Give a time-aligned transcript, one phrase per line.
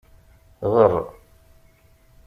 [0.73, 0.93] Ɣeṛ!